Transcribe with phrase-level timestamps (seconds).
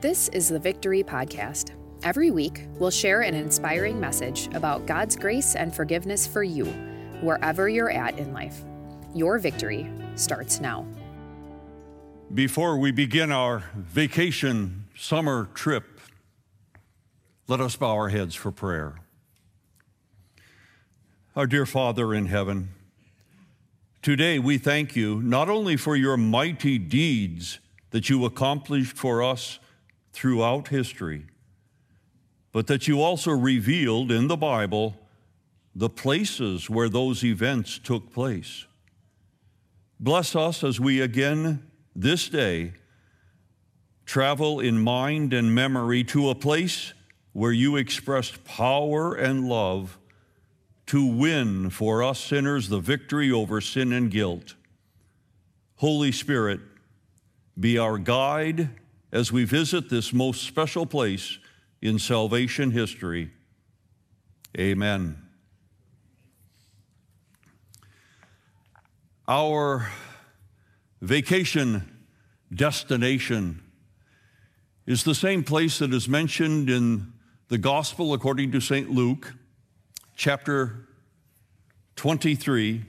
[0.00, 1.72] This is the Victory Podcast.
[2.02, 6.64] Every week, we'll share an inspiring message about God's grace and forgiveness for you,
[7.20, 8.64] wherever you're at in life.
[9.14, 10.86] Your victory starts now.
[12.32, 16.00] Before we begin our vacation summer trip,
[17.46, 19.00] let us bow our heads for prayer.
[21.36, 22.70] Our dear Father in heaven,
[24.00, 27.58] today we thank you not only for your mighty deeds
[27.90, 29.58] that you accomplished for us
[30.12, 31.26] throughout history,
[32.52, 34.96] but that you also revealed in the Bible
[35.74, 38.66] the places where those events took place.
[39.98, 41.62] Bless us as we again
[41.94, 42.72] this day
[44.06, 46.94] travel in mind and memory to a place
[47.32, 49.98] where you expressed power and love
[50.86, 54.56] to win for us sinners the victory over sin and guilt.
[55.76, 56.58] Holy Spirit,
[57.58, 58.70] be our guide
[59.12, 61.38] as we visit this most special place
[61.82, 63.30] in salvation history.
[64.58, 65.16] Amen.
[69.26, 69.90] Our
[71.00, 72.04] vacation
[72.52, 73.62] destination
[74.86, 77.12] is the same place that is mentioned in
[77.48, 78.90] the Gospel according to St.
[78.90, 79.34] Luke,
[80.16, 80.88] chapter
[81.96, 82.84] 23,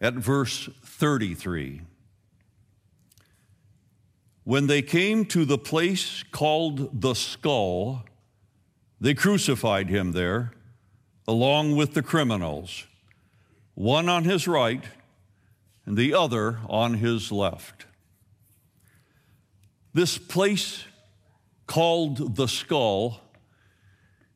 [0.00, 1.80] at verse 33.
[4.44, 8.04] When they came to the place called the skull,
[9.00, 10.52] they crucified him there,
[11.26, 12.86] along with the criminals,
[13.74, 14.84] one on his right
[15.86, 17.86] and the other on his left.
[19.94, 20.84] This place
[21.66, 23.20] called the skull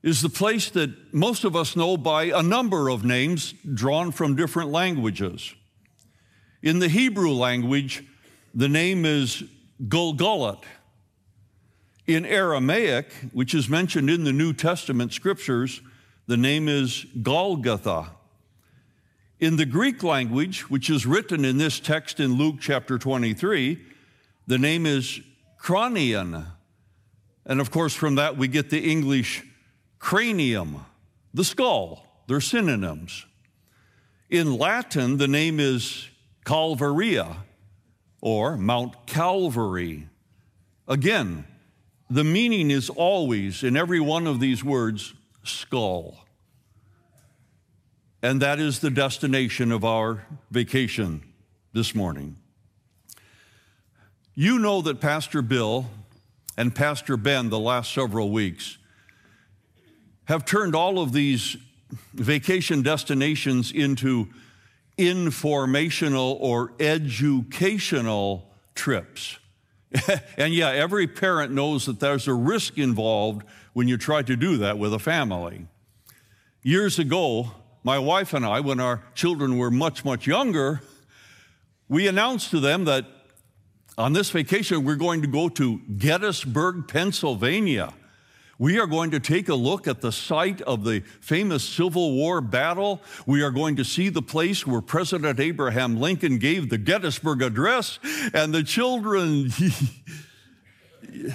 [0.03, 4.37] is the place that most of us know by a number of names drawn from
[4.37, 5.55] different languages.
[6.63, 8.05] In the Hebrew language,
[8.55, 9.45] the name is
[9.87, 10.65] Gulgulat.
[12.07, 15.83] In Aramaic, which is mentioned in the New Testament scriptures,
[16.27, 18.11] the name is Golgotha.
[19.39, 23.79] In the Greek language, which is written in this text in Luke chapter 23,
[24.47, 25.21] the name is
[25.61, 26.47] Cranion.
[27.47, 29.45] And of course, from that we get the English
[29.99, 30.85] cranium,
[31.33, 32.05] the skull.
[32.27, 33.27] They're synonyms.
[34.29, 36.09] In Latin, the name is
[36.45, 37.37] Calvaria
[38.21, 40.09] or Mount Calvary.
[40.87, 41.45] Again,
[42.11, 45.15] the meaning is always, in every one of these words,
[45.45, 46.25] skull.
[48.23, 51.23] And that is the destination of our vacation
[51.73, 52.37] this morning.
[54.35, 55.87] You know that Pastor Bill
[56.57, 58.79] and Pastor Ben, the last several weeks,
[60.25, 61.57] have turned all of these
[62.15, 64.29] vacation destinations into
[64.99, 69.39] informational or educational trips.
[70.37, 74.59] and yeah, every parent knows that there's a risk involved when you try to do
[74.59, 75.67] that with a family.
[76.63, 77.53] Years ago,
[77.85, 80.83] my wife and I, when our children were much, much younger,
[81.89, 83.07] we announced to them that
[83.97, 87.95] on this vacation we're going to go to Gettysburg, Pennsylvania.
[88.61, 92.41] We are going to take a look at the site of the famous Civil War
[92.41, 93.01] battle.
[93.25, 98.01] We are going to see the place where President Abraham Lincoln gave the Gettysburg Address,
[98.35, 99.53] and the children,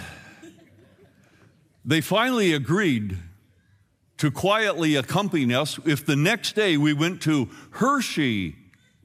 [1.86, 3.18] they finally agreed
[4.18, 8.58] to quietly accompany us if the next day we went to Hershey,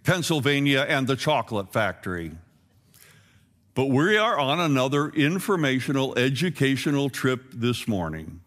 [0.03, 2.33] Pennsylvania, and the chocolate factory.
[3.79, 8.41] But we are on another informational, educational trip this morning.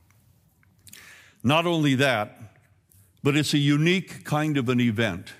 [1.42, 2.58] Not only that,
[3.24, 5.32] but it's a unique kind of an event.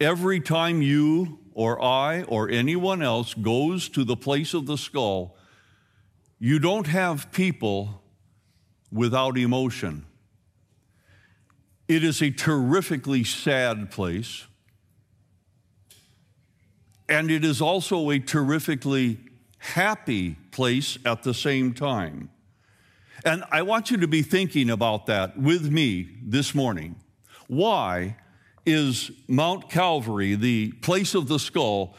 [0.00, 5.36] Every time you or I or anyone else goes to the place of the skull,
[6.38, 8.02] you don't have people
[8.90, 10.06] without emotion.
[11.88, 14.46] It is a terrifically sad place.
[17.08, 19.18] And it is also a terrifically
[19.58, 22.30] happy place at the same time.
[23.24, 26.96] And I want you to be thinking about that with me this morning.
[27.46, 28.16] Why
[28.66, 31.94] is Mount Calvary, the place of the skull,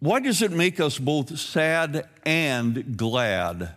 [0.00, 3.76] why does it make us both sad and glad?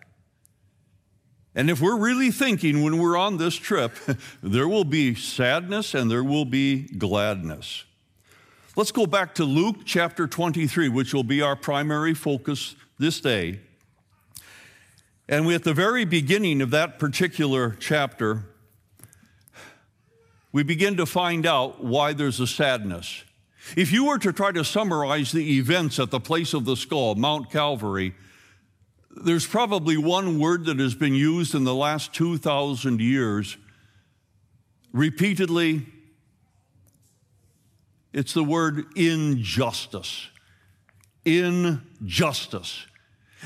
[1.56, 3.94] And if we're really thinking when we're on this trip,
[4.44, 7.84] there will be sadness and there will be gladness.
[8.76, 13.60] Let's go back to Luke chapter 23, which will be our primary focus this day.
[15.30, 18.46] And we, at the very beginning of that particular chapter,
[20.52, 23.24] we begin to find out why there's a sadness.
[23.78, 27.14] If you were to try to summarize the events at the place of the skull,
[27.14, 28.16] Mount Calvary,
[29.16, 33.58] There's probably one word that has been used in the last 2,000 years
[34.92, 35.86] repeatedly.
[38.14, 40.28] It's the word injustice.
[41.26, 42.86] Injustice.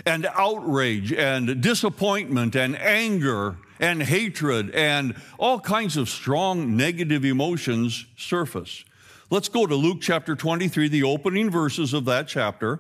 [0.06, 8.06] And outrage and disappointment and anger and hatred and all kinds of strong negative emotions
[8.18, 8.84] surface.
[9.30, 12.80] Let's go to Luke chapter 23, the opening verses of that chapter.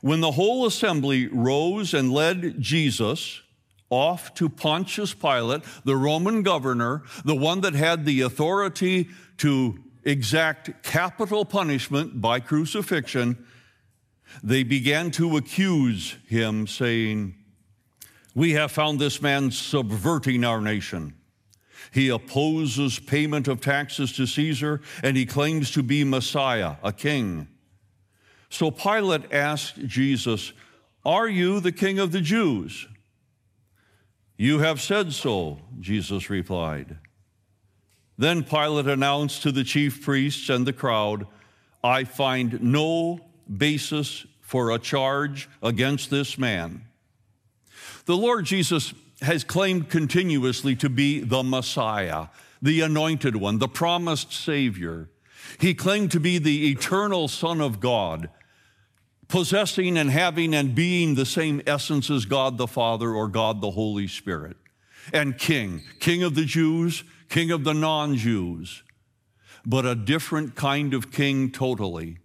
[0.00, 3.40] When the whole assembly rose and led Jesus
[3.90, 9.08] off to Pontius Pilate, the Roman governor, the one that had the authority
[9.38, 13.46] to exact capital punishment by crucifixion,
[14.42, 17.34] they began to accuse him, saying,
[18.34, 21.14] We have found this man subverting our nation.
[21.92, 27.48] He opposes payment of taxes to Caesar, and he claims to be Messiah, a king.
[28.50, 30.52] So Pilate asked Jesus,
[31.04, 32.86] Are you the king of the Jews?
[34.36, 36.98] You have said so, Jesus replied.
[38.18, 41.26] Then Pilate announced to the chief priests and the crowd,
[41.84, 43.20] I find no
[43.56, 46.82] basis for a charge against this man.
[48.06, 48.92] The Lord Jesus
[49.22, 52.26] has claimed continuously to be the Messiah,
[52.60, 55.10] the anointed one, the promised Savior.
[55.60, 58.30] He claimed to be the eternal Son of God,
[59.28, 63.70] possessing and having and being the same essence as God the Father or God the
[63.70, 64.56] Holy Spirit.
[65.12, 68.82] And King, King of the Jews, King of the non Jews,
[69.66, 72.18] but a different kind of king totally.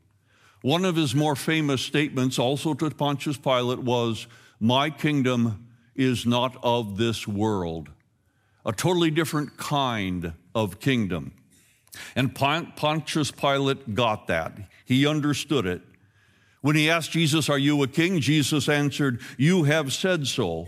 [0.62, 4.28] One of his more famous statements, also to Pontius Pilate, was,
[4.62, 7.90] My kingdom is not of this world,
[8.66, 11.34] a totally different kind of kingdom.
[12.16, 14.58] And Pontius Pilate got that.
[14.86, 15.82] He understood it.
[16.62, 18.22] When he asked Jesus, Are you a king?
[18.22, 20.68] Jesus answered, You have said so.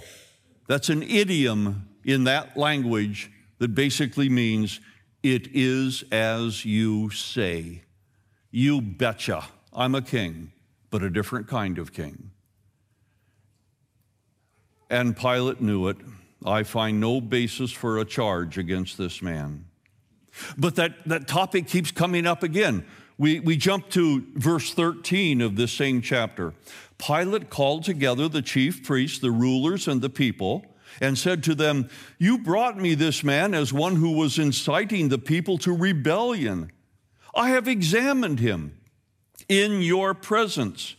[0.68, 4.80] That's an idiom in that language that basically means,
[5.24, 7.82] It is as you say.
[8.52, 9.44] You betcha.
[9.74, 10.52] I'm a king,
[10.92, 12.32] but a different kind of king.
[14.90, 15.98] And Pilate knew it.
[16.46, 19.66] I find no basis for a charge against this man.
[20.58, 22.86] But that, that topic keeps coming up again.
[23.18, 26.54] We, we jump to verse 13 of this same chapter.
[26.98, 30.66] Pilate called together the chief priests, the rulers, and the people,
[31.02, 35.18] and said to them, You brought me this man as one who was inciting the
[35.18, 36.72] people to rebellion.
[37.34, 38.78] I have examined him
[39.50, 40.96] in your presence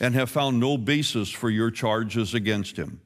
[0.00, 3.00] and have found no basis for your charges against him.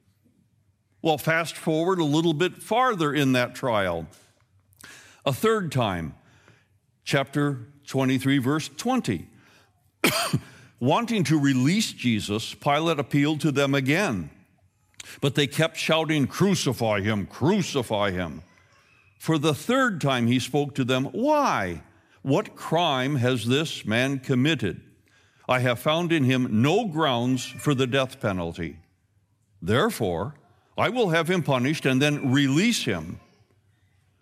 [1.01, 4.07] Well, fast forward a little bit farther in that trial.
[5.25, 6.15] A third time,
[7.03, 9.27] chapter 23, verse 20.
[10.79, 14.29] Wanting to release Jesus, Pilate appealed to them again.
[15.21, 18.43] But they kept shouting, Crucify him, crucify him.
[19.17, 21.83] For the third time he spoke to them, Why?
[22.21, 24.81] What crime has this man committed?
[25.47, 28.77] I have found in him no grounds for the death penalty.
[29.61, 30.35] Therefore,
[30.77, 33.19] I will have him punished and then release him.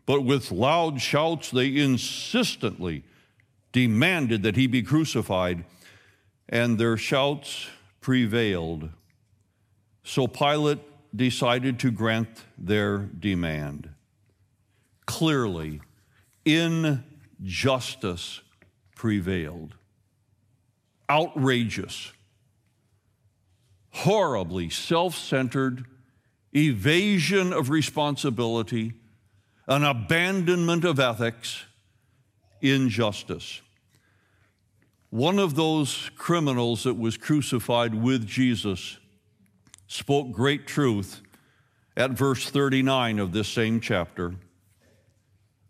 [0.06, 3.04] But with loud shouts, they insistently
[3.74, 5.66] demanded that he be crucified,
[6.48, 7.68] and their shouts
[8.00, 8.90] prevailed.
[10.08, 10.80] So Pilate
[11.14, 13.90] decided to grant their demand.
[15.06, 15.82] Clearly,
[16.46, 18.40] injustice
[18.96, 19.76] prevailed.
[21.10, 22.14] Outrageous,
[23.92, 25.84] horribly self centered,
[26.56, 28.94] evasion of responsibility,
[29.68, 31.66] an abandonment of ethics,
[32.62, 33.62] injustice.
[35.10, 39.00] One of those criminals that was crucified with Jesus
[39.88, 41.22] spoke great truth
[41.96, 44.36] at verse 39 of this same chapter.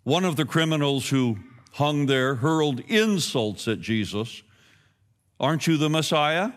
[0.04, 1.38] One of the criminals who
[1.74, 4.42] hung there, hurled insults at Jesus.
[5.40, 6.52] Aren't you the Messiah?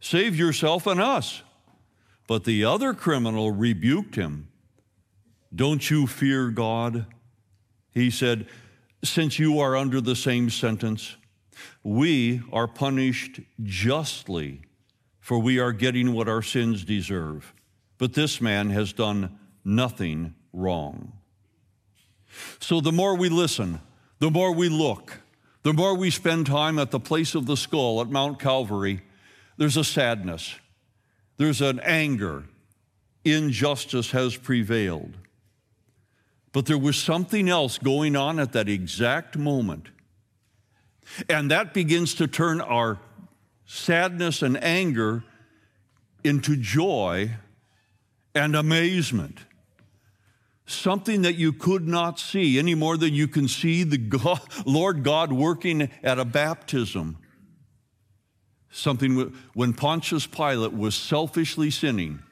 [0.00, 1.42] Save yourself and us.
[2.26, 4.48] But the other criminal rebuked him.
[5.54, 7.06] Don't you fear God?
[7.92, 8.46] He said,
[9.04, 11.16] Since you are under the same sentence,
[11.84, 14.62] we are punished justly,
[15.22, 17.54] for we are getting what our sins deserve.
[17.96, 21.12] But this man has done nothing wrong.
[22.58, 23.80] So the more we listen,
[24.18, 25.20] the more we look,
[25.62, 29.02] the more we spend time at the place of the skull at Mount Calvary,
[29.56, 30.56] there's a sadness,
[31.38, 32.44] there's an anger.
[33.24, 35.16] Injustice has prevailed.
[36.50, 39.90] But there was something else going on at that exact moment.
[41.28, 42.98] And that begins to turn our
[43.66, 45.24] sadness and anger
[46.24, 47.30] into joy
[48.34, 49.38] and amazement.
[50.66, 55.02] Something that you could not see any more than you can see the God, Lord
[55.02, 57.18] God working at a baptism.
[58.70, 62.22] Something when Pontius Pilate was selfishly sinning,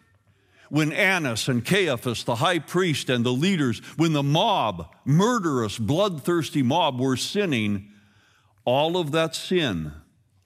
[0.70, 6.62] when Annas and Caiaphas, the high priest, and the leaders, when the mob, murderous, bloodthirsty
[6.62, 7.90] mob, were sinning,
[8.64, 9.92] all of that sin,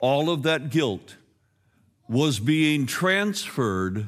[0.05, 1.17] all of that guilt
[2.07, 4.07] was being transferred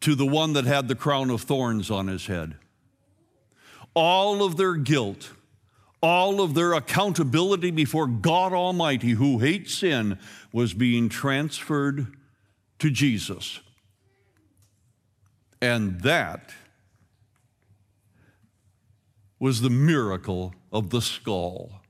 [0.00, 2.54] to the one that had the crown of thorns on his head.
[3.92, 5.32] All of their guilt,
[6.00, 10.18] all of their accountability before God Almighty, who hates sin,
[10.50, 12.06] was being transferred
[12.78, 13.60] to Jesus.
[15.60, 16.54] And that
[19.38, 21.81] was the miracle of the skull.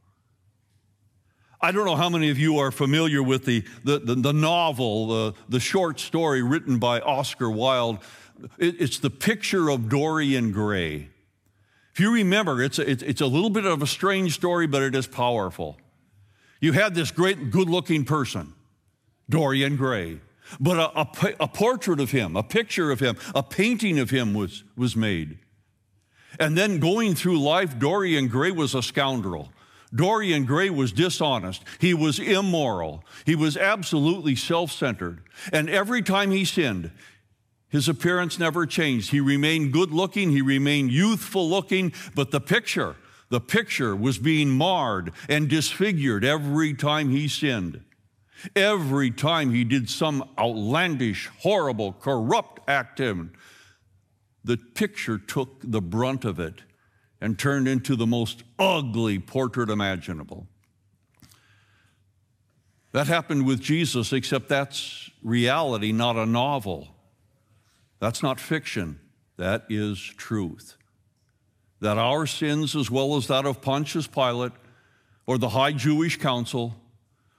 [1.64, 5.07] I don't know how many of you are familiar with the, the, the, the novel,
[5.07, 7.99] the, the short story written by Oscar Wilde.
[8.59, 11.09] It, it's the picture of Dorian Gray.
[11.92, 14.97] If you remember, it's a, it's, a little bit of a strange story, but it
[14.97, 15.78] is powerful.
[16.61, 18.54] You had this great, good looking person,
[19.31, 20.19] Dorian Gray,
[20.59, 24.35] but a, a, a portrait of him, a picture of him, a painting of him
[24.35, 25.38] was, was made.
[26.40, 29.52] And then going through life, Dorian Gray was a scoundrel.
[29.95, 31.63] Dorian Gray was dishonest.
[31.79, 33.05] He was immoral.
[33.27, 35.23] He was absolutely self centered.
[35.53, 36.91] And every time he sinned,
[37.69, 39.11] his appearance never changed.
[39.11, 42.97] He remained good looking, he remained youthful looking, but the picture,
[43.29, 47.83] the picture was being marred and disfigured every time he sinned.
[48.57, 53.01] Every time he did some outlandish, horrible, corrupt act,
[54.45, 56.63] the picture took the brunt of it
[57.23, 60.49] and turned into the most ugly portrait imaginable.
[62.91, 66.88] That happened with Jesus, except that's reality, not a novel.
[68.00, 68.99] That's not fiction,
[69.37, 70.76] that is truth.
[71.81, 74.52] That our sins, as well as that of Pontius Pilate,
[75.25, 76.75] or the high Jewish council,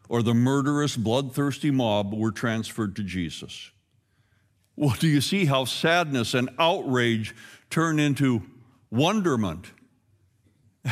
[0.07, 3.69] or the murderous, bloodthirsty mob, were transferred to Jesus.
[4.77, 7.35] Well, do you see how sadness and outrage
[7.69, 8.43] turn into
[8.93, 9.71] wonderment,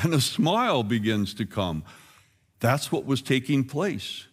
[0.04, 1.84] and a smile begins to come.
[2.60, 4.28] That's what was taking place.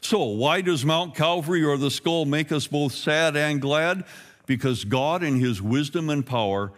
[0.00, 4.04] So, why does Mount Calvary or the skull make us both sad and glad?
[4.46, 6.72] Because God, in His wisdom and power,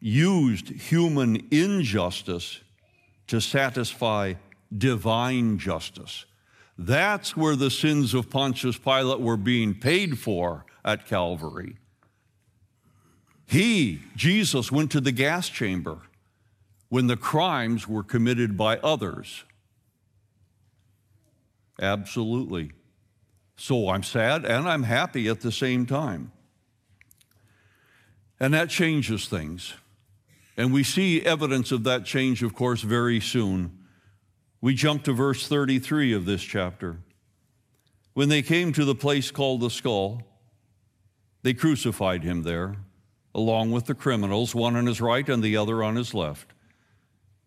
[0.00, 2.60] used human injustice
[3.28, 4.34] to satisfy
[4.76, 6.24] divine justice.
[6.76, 11.76] That's where the sins of Pontius Pilate were being paid for at Calvary.
[13.46, 15.98] He, Jesus, went to the gas chamber
[16.88, 19.44] when the crimes were committed by others.
[21.80, 22.72] Absolutely.
[23.56, 26.32] So I'm sad and I'm happy at the same time.
[28.38, 29.74] And that changes things.
[30.56, 33.78] And we see evidence of that change, of course, very soon.
[34.60, 36.98] We jump to verse 33 of this chapter.
[38.14, 40.22] When they came to the place called the skull,
[41.42, 42.76] they crucified him there
[43.36, 46.54] along with the criminals, one on his right and the other on his left.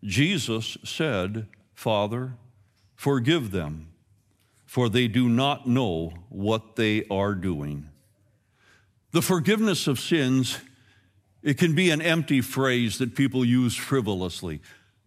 [0.04, 2.34] Jesus said, Father,
[2.94, 3.88] forgive them,
[4.64, 7.88] for they do not know what they are doing.
[9.10, 10.58] The forgiveness of sins,
[11.42, 14.60] it can be an empty phrase that people use frivolously,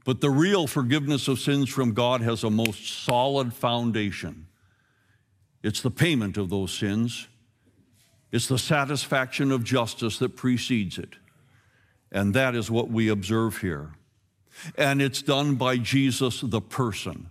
[0.04, 4.48] but the real forgiveness of sins from God has a most solid foundation.
[5.64, 7.30] It's the payment of those sins
[8.34, 11.18] it's the satisfaction of justice that precedes it.
[12.12, 13.92] And that is what we observe here.
[14.76, 17.30] And it's done by Jesus, the person.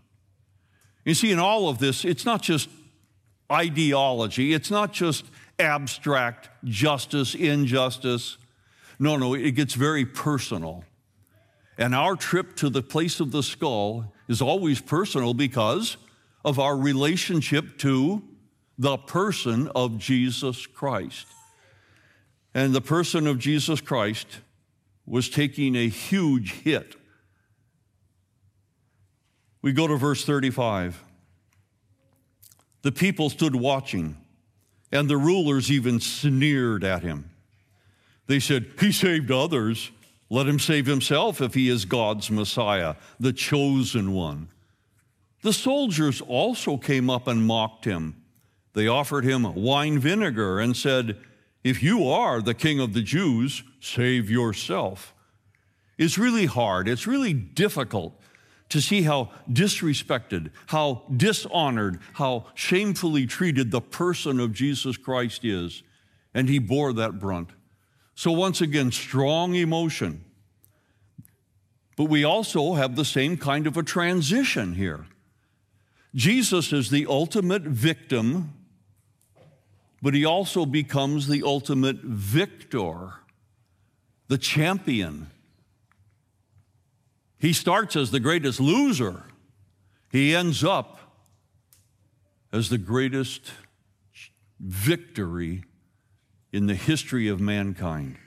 [1.04, 2.68] You see, in all of this, it's not just
[3.50, 5.24] ideology, it's not just
[5.58, 8.38] abstract justice, injustice.
[9.00, 10.84] No, no, it gets very personal.
[11.76, 15.96] And our trip to the place of the skull is always personal because
[16.44, 18.22] of our relationship to
[18.78, 21.26] the person of Jesus Christ.
[22.54, 24.26] And the person of Jesus Christ
[25.06, 26.96] was taking a huge hit.
[29.62, 31.02] We go to verse 35.
[32.82, 34.16] The people stood watching,
[34.90, 37.30] and the rulers even sneered at him.
[38.26, 39.90] They said, He saved others.
[40.28, 44.48] Let him save himself if he is God's Messiah, the chosen one.
[45.42, 48.21] The soldiers also came up and mocked him.
[48.74, 51.18] They offered him wine vinegar and said,
[51.62, 55.14] If you are the king of the Jews, save yourself.
[55.98, 58.18] It's really hard, it's really difficult
[58.70, 65.82] to see how disrespected, how dishonored, how shamefully treated the person of Jesus Christ is.
[66.32, 67.50] And he bore that brunt.
[68.14, 70.24] So, once again, strong emotion.
[71.96, 75.06] But we also have the same kind of a transition here.
[76.14, 78.54] Jesus is the ultimate victim,
[80.02, 83.14] but he also becomes the ultimate victor,
[84.26, 85.30] the champion.
[87.38, 89.22] He starts as the greatest loser,
[90.10, 90.98] he ends up
[92.52, 93.50] as the greatest
[94.60, 95.64] victory
[96.52, 98.18] in the history of mankind.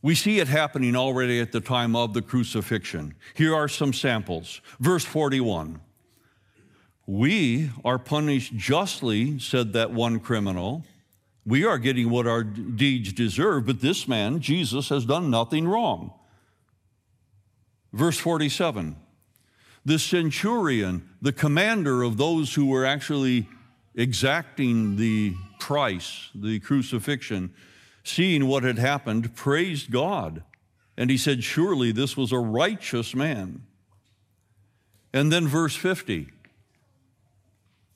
[0.00, 3.14] We see it happening already at the time of the crucifixion.
[3.34, 4.60] Here are some samples.
[4.78, 5.80] Verse 41
[7.08, 10.84] We are punished justly, said that one criminal.
[11.46, 16.12] We are getting what our deeds deserve, but this man, Jesus, has done nothing wrong.
[17.94, 18.94] Verse 47
[19.86, 23.48] The centurion, the commander of those who were actually
[23.94, 27.54] exacting the price, the crucifixion,
[28.04, 30.42] seeing what had happened, praised God.
[30.98, 33.62] And he said, Surely this was a righteous man.
[35.14, 36.32] And then verse 50.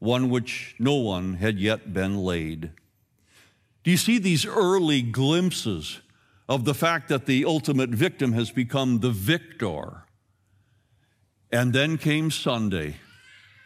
[0.00, 2.72] one which no one had yet been laid.
[3.84, 6.00] Do you see these early glimpses
[6.48, 10.02] of the fact that the ultimate victim has become the victor?
[11.52, 12.96] And then came Sunday.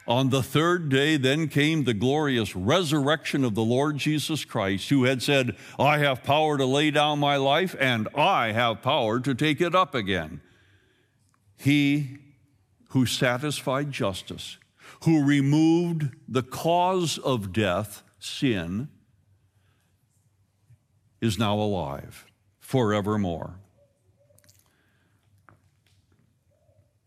[0.07, 5.05] On the third day, then came the glorious resurrection of the Lord Jesus Christ, who
[5.05, 9.35] had said, I have power to lay down my life, and I have power to
[9.35, 10.43] take it up again.
[11.57, 12.19] He
[12.91, 14.59] who satisfied justice,
[15.05, 18.89] who removed the cause of death, sin,
[21.21, 22.27] is now alive
[22.61, 23.57] forevermore.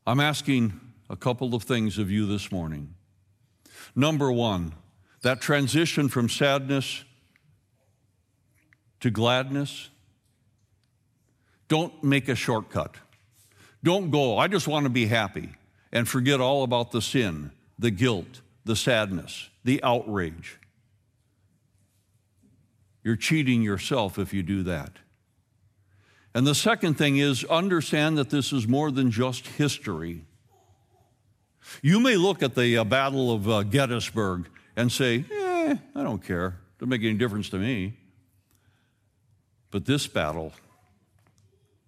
[0.05, 2.93] I'm asking a couple of things of you this morning.
[3.95, 4.73] Number one,
[5.21, 7.03] that transition from sadness
[8.99, 9.89] to gladness,
[11.67, 12.95] don't make a shortcut.
[13.83, 15.49] Don't go, I just want to be happy,
[15.91, 20.59] and forget all about the sin, the guilt, the sadness, the outrage.
[23.03, 24.91] You're cheating yourself if you do that.
[26.33, 30.25] And the second thing is understand that this is more than just history.
[31.81, 36.23] You may look at the uh, Battle of uh, Gettysburg and say, eh, I don't
[36.23, 36.59] care.
[36.77, 37.97] Doesn't make any difference to me.
[39.71, 40.53] But this battle,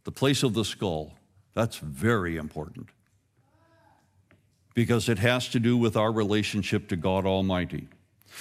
[0.03, 1.13] the place of the skull,
[1.53, 2.89] that's very important
[4.79, 7.89] because it has to do with our relationship to God Almighty.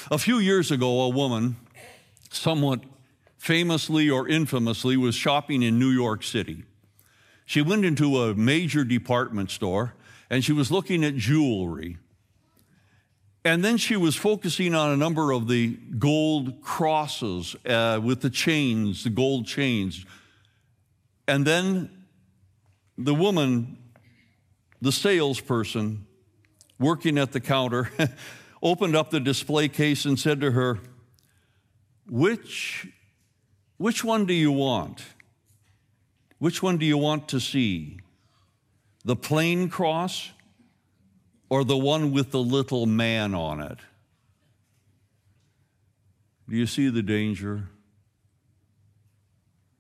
[0.09, 1.57] A few years ago, a woman,
[2.31, 2.85] somewhat
[3.39, 6.63] famously or infamously, was shopping in New York City.
[7.45, 9.95] She went into a major department store
[10.31, 11.99] and she was looking at jewelry.
[13.45, 18.31] And then she was focusing on a number of the gold crosses uh, with the
[18.31, 20.07] chains, the gold chains.
[21.27, 21.91] And then
[22.97, 23.77] the woman,
[24.81, 26.05] the salesperson
[26.79, 27.91] working at the counter,
[28.63, 30.79] opened up the display case and said to her,
[32.09, 32.89] which,
[33.77, 35.03] which one do you want?
[36.39, 37.99] Which one do you want to see?
[39.05, 40.31] The plain cross
[41.49, 43.79] or the one with the little man on it?
[46.49, 47.69] Do you see the danger?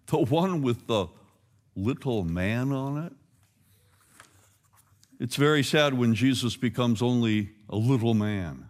[0.06, 1.06] The one with the
[1.76, 3.12] little man on it?
[5.18, 8.68] It's very sad when Jesus becomes only a little man.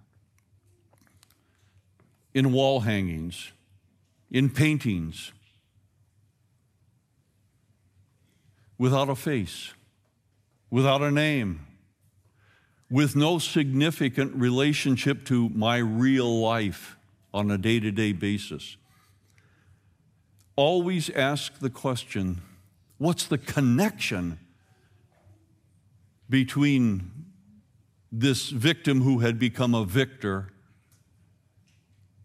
[2.34, 3.52] In wall hangings,
[4.30, 5.32] in paintings,
[8.78, 9.72] without a face
[10.70, 11.66] without a name,
[12.90, 16.96] with no significant relationship to my real life
[17.32, 18.76] on a day to day basis.
[20.56, 22.40] Always ask the question
[22.96, 24.38] what's the connection
[26.28, 27.10] between
[28.10, 30.48] this victim who had become a victor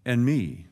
[0.05, 0.67] and me?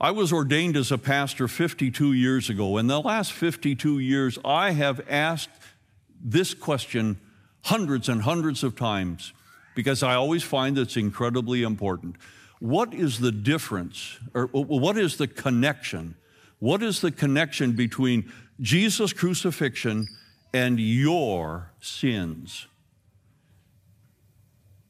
[0.00, 2.78] I was ordained as a pastor 52 years ago.
[2.78, 5.50] In the last 52 years, I have asked
[6.22, 7.18] this question
[7.64, 9.32] hundreds and hundreds of times
[9.74, 12.16] because I always find it's incredibly important.
[12.60, 16.14] What is the difference, or what is the connection?
[16.58, 20.08] What is the connection between Jesus' crucifixion
[20.52, 22.66] and your sins?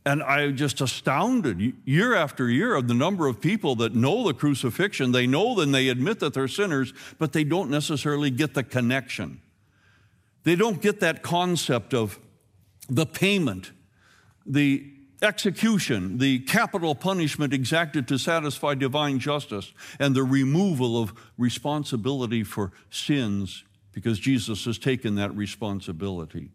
[0.07, 4.33] And I'm just astounded year after year of the number of people that know the
[4.33, 5.13] crucifixion.
[5.13, 9.43] They know and they admit that they're sinners, but they don't necessarily get the connection.
[10.45, 12.19] They don't get that concept of
[12.89, 13.73] the payment,
[14.47, 22.45] the execution, the capital punishment exacted to satisfy divine justice, and the removal of responsibility
[22.45, 26.51] for sins because Jesus has taken that responsibility.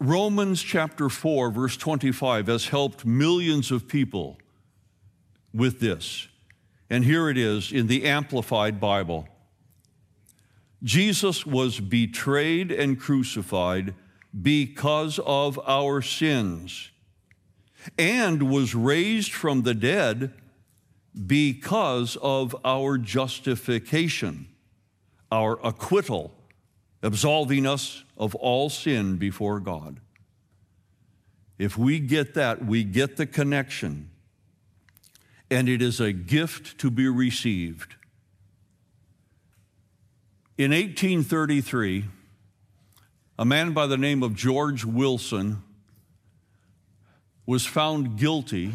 [0.00, 4.38] Romans chapter 4, verse 25, has helped millions of people
[5.52, 6.28] with this.
[6.90, 9.28] And here it is in the Amplified Bible
[10.82, 13.94] Jesus was betrayed and crucified
[14.42, 16.90] because of our sins,
[17.98, 20.32] and was raised from the dead
[21.26, 24.48] because of our justification,
[25.30, 26.32] our acquittal
[27.02, 30.00] absolving us of all sin before God.
[31.58, 34.10] If we get that, we get the connection,
[35.50, 37.94] and it is a gift to be received.
[40.58, 42.06] In 1833,
[43.38, 45.62] a man by the name of George Wilson
[47.46, 48.72] was found guilty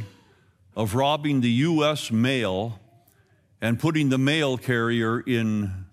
[0.76, 2.12] of robbing the U.S.
[2.12, 2.80] mail
[3.62, 5.86] and putting the mail carrier in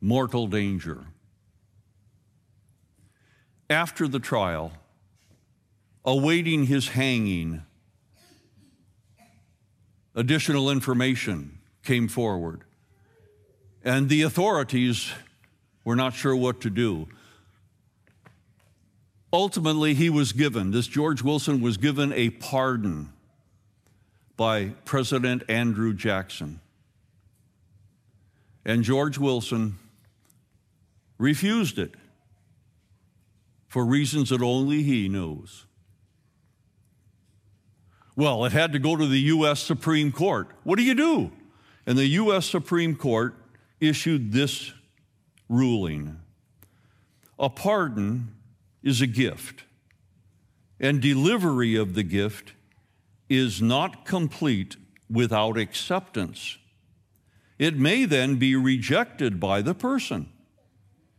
[0.00, 1.06] mortal danger
[3.70, 4.72] after the trial,
[6.04, 7.62] awaiting his hanging,
[10.14, 12.62] additional information came forward.
[13.82, 15.12] And the authorities
[15.84, 17.08] were not sure what to do.
[19.34, 23.12] Ultimately, he was given, this George Wilson was given a pardon
[24.36, 26.60] by President Andrew Jackson.
[28.64, 29.76] And George Wilson
[31.18, 31.96] refused it
[33.66, 35.66] for reasons that only he knows.
[38.14, 39.58] Well, it had to go to the U.S.
[39.58, 40.46] Supreme Court.
[40.62, 41.32] What do you do?
[41.86, 42.46] And the U.S.
[42.46, 43.34] Supreme Court
[43.80, 44.72] issued this
[45.48, 46.20] ruling
[47.36, 48.28] A pardon
[48.84, 49.64] is a gift,
[50.78, 52.52] and delivery of the gift
[53.28, 54.76] is not complete
[55.10, 56.58] without acceptance.
[57.58, 60.28] It may then be rejected by the person.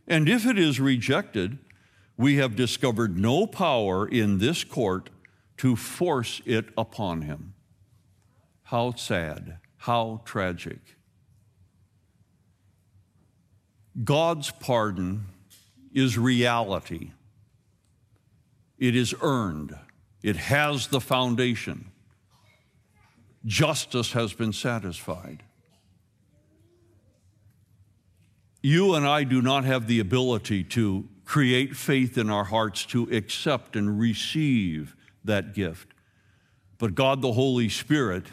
[0.08, 1.58] And if it is rejected,
[2.18, 5.10] we have discovered no power in this court
[5.58, 7.56] to force it upon him.
[8.64, 10.80] How sad, how tragic.
[14.04, 15.26] God's pardon
[15.94, 17.12] is reality.
[18.78, 19.76] It is earned.
[20.22, 21.92] It has the foundation.
[23.46, 25.44] Justice has been satisfied.
[28.62, 33.04] You and I do not have the ability to create faith in our hearts to
[33.12, 35.90] accept and receive that gift.
[36.80, 38.26] But God the Holy Spirit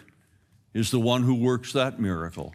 [0.73, 2.55] is the one who works that miracle.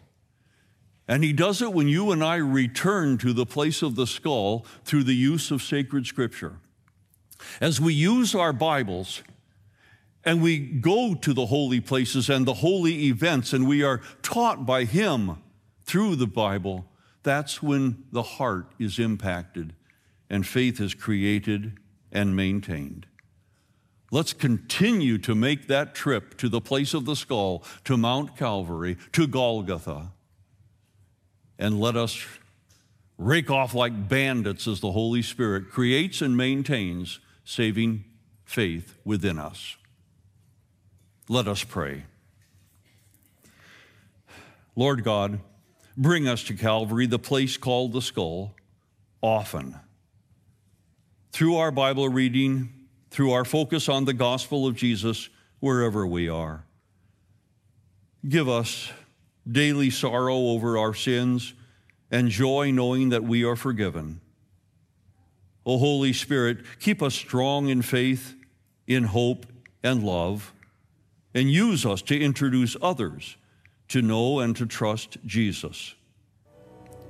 [1.06, 4.66] And He does it when you and I return to the place of the skull
[4.84, 6.56] through the use of sacred scripture.
[7.60, 9.22] As we use our Bibles,
[10.24, 14.66] and we go to the holy places and the holy events, and we are taught
[14.66, 15.38] by Him
[15.84, 16.84] through the Bible,
[17.22, 19.74] that's when the heart is impacted
[20.30, 21.78] and faith is created
[22.12, 23.06] and maintained.
[24.10, 28.96] Let's continue to make that trip to the place of the skull, to Mount Calvary,
[29.12, 30.12] to Golgotha,
[31.58, 32.24] and let us
[33.18, 38.04] rake off like bandits as the Holy Spirit creates and maintains saving
[38.44, 39.78] faith within us.
[41.30, 42.04] Let us pray.
[44.76, 45.40] Lord God,
[45.96, 48.54] bring us to Calvary, the place called the skull,
[49.22, 49.76] often
[51.32, 52.68] through our Bible reading,
[53.10, 56.66] through our focus on the gospel of Jesus, wherever we are.
[58.28, 58.92] Give us
[59.50, 61.54] daily sorrow over our sins
[62.10, 64.20] and joy knowing that we are forgiven.
[65.68, 68.34] O Holy Spirit, keep us strong in faith,
[68.86, 69.44] in hope,
[69.84, 70.54] and love,
[71.34, 73.36] and use us to introduce others
[73.88, 75.94] to know and to trust Jesus.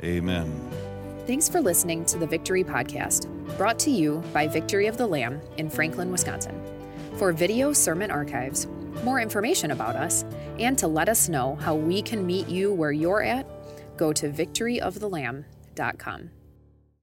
[0.03, 0.71] Amen.
[1.27, 5.41] Thanks for listening to the Victory Podcast, brought to you by Victory of the Lamb
[5.57, 6.61] in Franklin, Wisconsin.
[7.17, 8.67] For video sermon archives,
[9.05, 10.25] more information about us,
[10.59, 13.47] And to let us know how we can meet you where you're at,
[13.97, 16.31] go to victoryofthelamb.com.